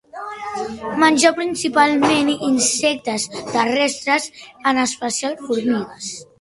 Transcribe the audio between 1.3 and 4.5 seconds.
principalment insectes terrestres,